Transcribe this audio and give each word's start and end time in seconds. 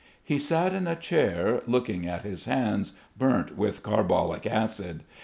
He 0.23 0.39
sat 0.39 0.73
in 0.73 0.87
a 0.87 0.95
chair 0.95 1.61
looking 1.67 2.07
at 2.07 2.23
his 2.23 2.45
hands 2.45 2.93
burnt 3.19 3.55
with 3.55 3.83
carbolic 3.83 4.47
acid. 4.47 5.03